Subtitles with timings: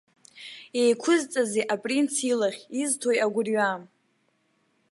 [0.79, 3.71] Иеиқәзҵазеи апринц илахь, изҭои агәырҩа?